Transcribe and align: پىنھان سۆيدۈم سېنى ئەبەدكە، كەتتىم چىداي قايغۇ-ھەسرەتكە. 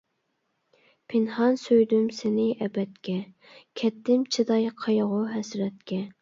پىنھان 1.13 1.59
سۆيدۈم 1.63 2.07
سېنى 2.19 2.45
ئەبەدكە، 2.67 3.19
كەتتىم 3.83 4.25
چىداي 4.37 4.67
قايغۇ-ھەسرەتكە. 4.81 6.01